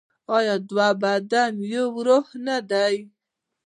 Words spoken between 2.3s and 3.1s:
نه دي؟